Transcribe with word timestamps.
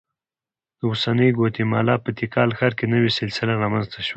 د 0.79 0.81
اوسنۍ 0.89 1.29
ګواتیمالا 1.37 1.95
په 2.03 2.09
تیکال 2.19 2.49
ښار 2.57 2.73
کې 2.77 2.85
نوې 2.93 3.11
سلسله 3.19 3.53
رامنځته 3.63 3.97
شوه 4.05 4.09